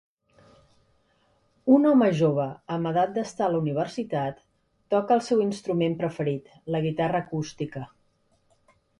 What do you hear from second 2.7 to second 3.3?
amb edat